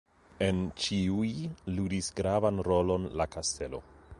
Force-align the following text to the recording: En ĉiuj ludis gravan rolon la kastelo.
En 0.45 0.61
ĉiuj 0.85 1.29
ludis 1.75 2.09
gravan 2.21 2.65
rolon 2.71 3.07
la 3.23 3.29
kastelo. 3.37 3.87